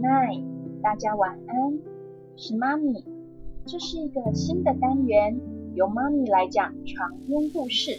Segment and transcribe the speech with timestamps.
[0.00, 0.44] Night，
[0.82, 1.78] 大家晚安。
[2.36, 3.04] 是妈咪，
[3.64, 5.40] 这是一个新的单元，
[5.74, 7.92] 由妈咪来讲床边故事。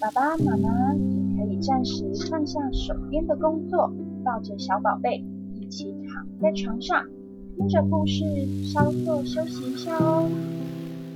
[0.00, 3.92] 爸爸妈妈也可以暂时放下手边的工作，
[4.24, 5.24] 抱着小宝贝
[5.54, 7.06] 一起躺在床上，
[7.56, 8.24] 听着故事，
[8.64, 10.28] 稍作休息一下哦。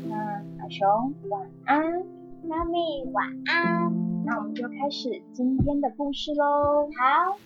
[0.09, 1.83] 那小熊晚安，
[2.49, 2.79] 妈咪
[3.13, 3.93] 晚安。
[4.25, 6.89] 那我们就开始今天的故事喽。
[6.97, 7.37] 好，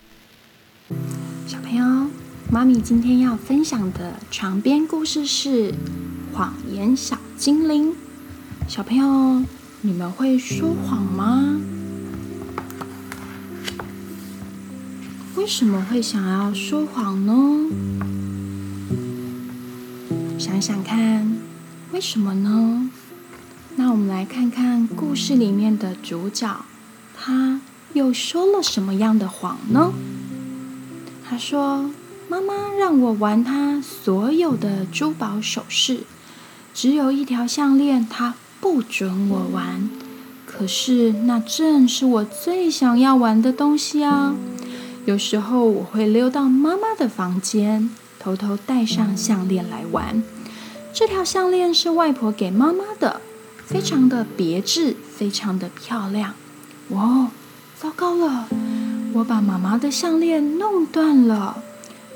[1.46, 1.84] 小朋友，
[2.50, 5.70] 妈咪今天要分享的床边故事是
[6.32, 7.92] 《谎言小精灵》。
[8.66, 9.44] 小朋友。
[9.80, 11.60] 你们会说谎吗？
[15.36, 17.68] 为什么会想要说谎呢？
[20.36, 21.38] 想想看，
[21.92, 22.90] 为什么呢？
[23.76, 26.64] 那我们来看看故事里面的主角，
[27.14, 27.60] 他
[27.92, 29.92] 又说了什么样的谎呢？
[31.24, 31.88] 他说
[32.28, 36.00] ：“妈妈让我玩她所有的珠宝首饰，
[36.72, 39.88] 只有一条项链，她。”不准我玩，
[40.44, 44.34] 可是那正是我最想要玩的东西啊！
[45.06, 50.24] 有时候我会溜到妈妈的房间，偷偷戴上项链来玩。
[50.92, 53.20] 这条项链是外婆给妈妈的，
[53.64, 56.34] 非常的别致，非常的漂亮。
[56.88, 57.28] 哦，
[57.80, 58.48] 糟糕了，
[59.14, 61.62] 我把妈妈的项链弄断了，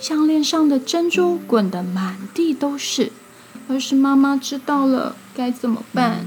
[0.02, 3.12] 项链上的珍珠滚得满地都是。
[3.68, 6.26] 要是妈妈知道了，该怎么办？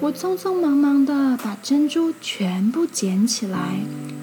[0.00, 3.78] 我匆匆忙忙的把珍珠全部捡起来，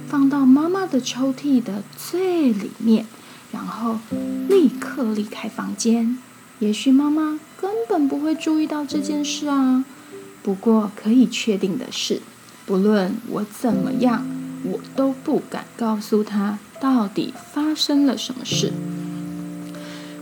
[0.10, 3.06] 放到妈妈的抽屉的最里面，
[3.54, 4.00] 然后
[4.50, 6.18] 立刻离开房间。
[6.60, 9.86] 也许妈妈根本不会注意到这件事啊。
[10.44, 12.22] 不过可以确定的是，
[12.66, 14.28] 不论我怎么样，
[14.66, 18.72] 我都不敢告诉她到底发生了什么事。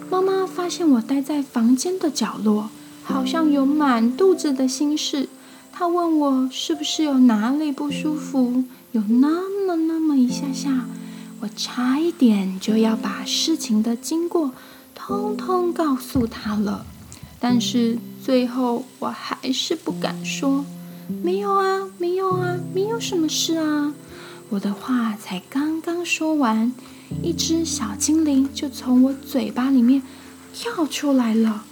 [0.09, 2.69] 妈妈发现我待在房间的角落，
[3.03, 5.29] 好像有满肚子的心事。
[5.71, 10.85] 她问我是不是有哪里不舒服，有那么那么一下下。
[11.41, 14.51] 我差一点就要把事情的经过
[14.95, 16.85] 通通告诉她了，
[17.39, 20.65] 但是最后我还是不敢说。
[21.21, 23.93] 没有啊，没有啊，没有什么事啊。
[24.49, 26.71] 我的话才刚刚说完。
[27.23, 30.01] 一只小精灵就从我嘴巴里面
[30.53, 31.63] 跳出来了。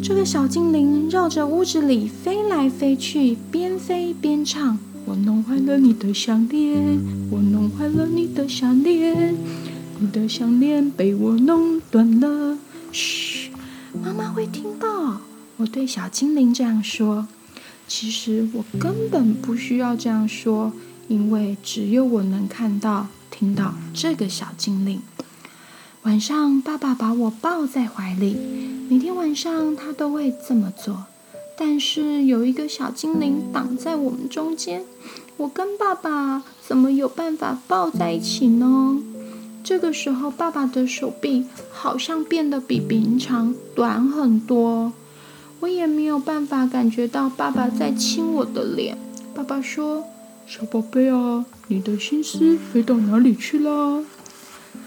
[0.00, 7.00] 这个小精灵绕着屋子里飞来飞去，边飞边唱：“我弄坏了你的项链，
[7.30, 9.34] 我弄坏了你的项链，
[9.98, 12.58] 你的项链被我弄断了。”
[12.92, 13.50] 嘘，
[14.00, 15.20] 妈妈会听到。
[15.56, 17.26] 我对小精灵这样说。
[17.88, 20.72] 其实我根本不需要这样说，
[21.10, 23.08] 因为只有我能看到。
[23.32, 25.00] 听到这个小精灵，
[26.02, 28.36] 晚上爸爸把我抱在怀里，
[28.90, 31.04] 每天晚上他都会这么做。
[31.56, 34.84] 但是有一个小精灵挡在我们中间，
[35.38, 39.00] 我跟爸爸怎么有办法抱在一起呢？
[39.64, 44.92] 这个时候，爸爸的手臂好像变得比平常短很多，
[45.60, 48.98] 我也没有办法感觉到爸爸在亲我的脸。
[49.32, 50.04] 爸爸说。
[50.46, 54.04] 小宝贝啊，你的心思飞到哪里去了？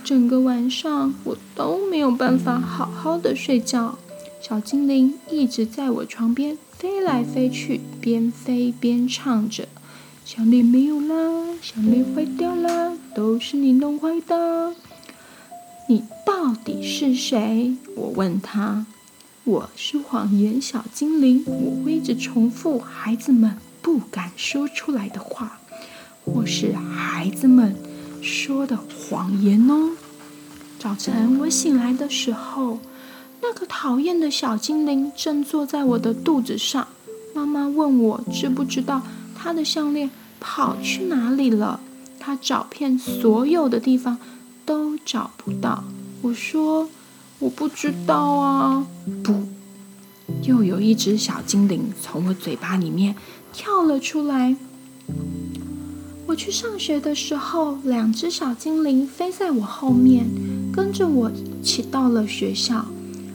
[0.04, 3.98] 整个晚上我都没有办法好好的睡觉。
[4.42, 9.70] 小精灵一直在我床边飞来飞去，边飞边唱着
[10.26, 14.74] ：“项链没有啦，项链坏掉了，都是你弄坏的。”
[15.88, 17.76] 你到底是谁？
[17.96, 18.86] 我问他。
[19.46, 23.58] 我是谎言小精灵，我会一直重复孩子们。
[23.84, 25.60] 不敢说出来的话，
[26.26, 27.76] 或是孩子们
[28.22, 29.92] 说的谎言哦。
[30.80, 32.80] 早晨我醒来的时候，
[33.42, 36.88] 那个讨厌的小精灵正坐在我的肚子上。
[37.36, 39.02] 妈妈问我知不知道
[39.36, 41.82] 他的项链跑去哪里了？
[42.20, 44.18] 他找遍所有的地方
[44.66, 45.84] 都找不到。
[46.22, 46.90] 我说
[47.40, 48.88] 我不知道啊。
[49.22, 49.44] 不，
[50.44, 53.16] 又有一只小精灵从我嘴巴里面。
[53.54, 54.56] 跳了出来。
[56.26, 60.26] 我去上学的时候，两只小精灵飞在我后面，
[60.74, 62.86] 跟着我一起到了学校，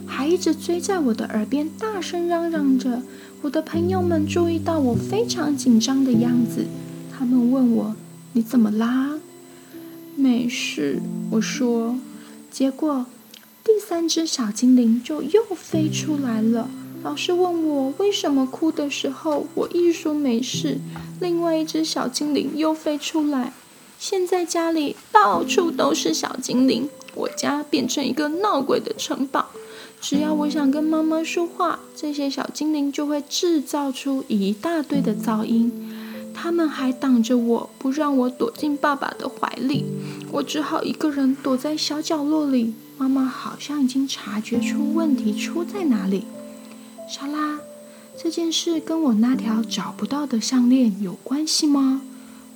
[0.04, 3.02] 还一直追在我的耳边，大声嚷嚷着。
[3.42, 6.66] 我的朋友们注意到我非常紧张的样子，
[7.16, 7.94] 他们问我
[8.34, 9.20] ：“你怎么啦
[10.16, 11.00] ？”“没事。”
[11.30, 11.96] 我说。
[12.50, 13.06] 结果，
[13.62, 16.68] 第三只小精灵就又飞出来了。
[17.02, 20.78] 老师问我为什么哭的时候，我一说没事，
[21.20, 23.52] 另外一只小精灵又飞出来。
[23.98, 29.46] 现在家里到处都是小精灵，我家变成一个闹鬼的城堡。
[30.00, 35.72] 只要我想跟妈妈说话，这些小精灵就会制造出一大堆的噪音。
[36.34, 39.84] 他们还挡着我，不让我躲进爸爸的怀里。
[40.30, 42.74] 我只好一个人躲在小角落里。
[42.96, 46.24] 妈妈好像已经察觉出问题出在哪里。
[47.08, 47.58] 莎拉，
[48.22, 52.02] 这件事跟我那条找不到的项链有关系吗？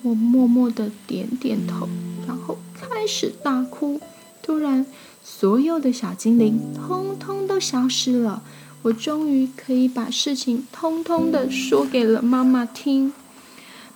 [0.02, 1.88] 我默默的点点头，
[2.26, 3.98] 然后开始大哭。
[4.42, 4.84] 突然，
[5.24, 8.42] 所有的小精灵通通都消失了。
[8.82, 13.14] 我终于可以把事情通通的说给了妈妈听。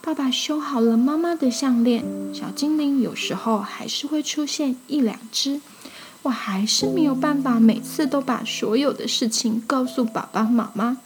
[0.00, 2.02] 爸爸修好了妈妈的项链，
[2.32, 5.60] 小精灵有时候还是会出现一两只。
[6.26, 10.96] 我还是没有办法每次都把所有的事情告诉爸爸妈妈，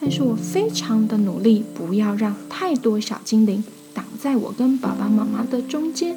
[0.00, 6.16] 但是我非常的努力，不要让太多小精灵挡在我跟爸爸妈妈的中间。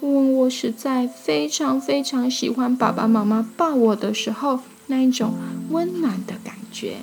[0.00, 5.34] 我我实在非常非常喜欢爸爸妈妈抱我的时候那一种
[5.70, 6.96] 温暖的感觉。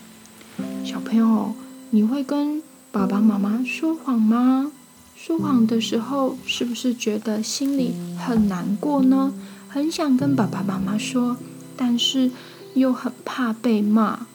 [0.84, 1.54] 小朋友，
[1.92, 2.62] 你会跟？
[2.92, 4.72] 爸爸妈妈说谎吗？
[5.16, 9.34] 说谎的时候，是不是觉得心里很难过呢？
[9.74, 11.36] 很想跟爸爸妈妈说，
[11.76, 12.30] 但是
[12.76, 14.28] 又很怕被骂。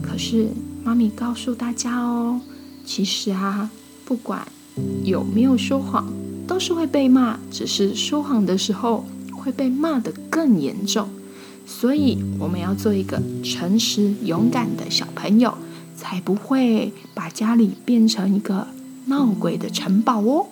[0.00, 0.50] 可是
[0.84, 2.40] 妈咪告诉大家哦，
[2.86, 3.68] 其实啊，
[4.04, 4.46] 不管
[5.02, 6.06] 有没有说谎，
[6.46, 11.08] 都是会被骂，只是说谎的时候会被骂得更严重。
[11.66, 15.58] 所以我们要做一个诚实勇敢的小朋友。
[15.96, 18.68] 才不会把家里变成一个
[19.04, 20.46] 闹鬼的城堡哦。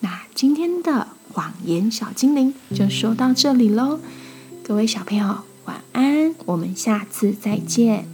[0.00, 3.98] 那今天的谎言小精灵就说到这里喽，
[4.62, 8.13] 各位小朋友晚安，我们下次再见。